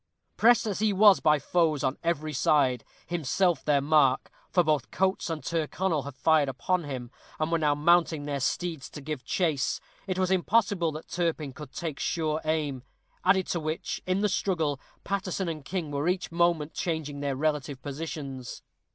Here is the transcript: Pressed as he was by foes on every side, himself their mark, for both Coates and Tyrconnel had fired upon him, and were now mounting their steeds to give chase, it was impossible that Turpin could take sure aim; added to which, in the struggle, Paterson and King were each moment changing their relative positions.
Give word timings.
Pressed 0.35 0.65
as 0.65 0.79
he 0.79 0.91
was 0.91 1.19
by 1.19 1.37
foes 1.37 1.83
on 1.83 1.95
every 2.03 2.33
side, 2.33 2.83
himself 3.05 3.63
their 3.63 3.81
mark, 3.81 4.31
for 4.49 4.63
both 4.63 4.89
Coates 4.89 5.29
and 5.29 5.43
Tyrconnel 5.43 6.05
had 6.05 6.15
fired 6.15 6.49
upon 6.49 6.85
him, 6.85 7.11
and 7.39 7.51
were 7.51 7.59
now 7.59 7.75
mounting 7.75 8.23
their 8.25 8.39
steeds 8.39 8.89
to 8.89 8.99
give 8.99 9.23
chase, 9.23 9.79
it 10.07 10.17
was 10.17 10.31
impossible 10.31 10.91
that 10.93 11.07
Turpin 11.07 11.53
could 11.53 11.71
take 11.71 11.99
sure 11.99 12.41
aim; 12.45 12.81
added 13.23 13.45
to 13.49 13.59
which, 13.59 14.01
in 14.07 14.21
the 14.21 14.27
struggle, 14.27 14.79
Paterson 15.03 15.47
and 15.47 15.63
King 15.63 15.91
were 15.91 16.07
each 16.09 16.31
moment 16.31 16.73
changing 16.73 17.19
their 17.19 17.35
relative 17.35 17.79
positions. 17.83 18.63